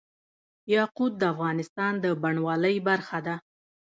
[0.75, 3.35] یاقوت د افغانستان د بڼوالۍ برخه ده.